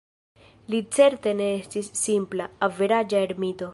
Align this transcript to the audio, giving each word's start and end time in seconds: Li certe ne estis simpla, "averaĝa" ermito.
Li 0.75 0.79
certe 0.95 1.33
ne 1.41 1.49
estis 1.57 1.91
simpla, 2.05 2.49
"averaĝa" 2.69 3.23
ermito. 3.29 3.69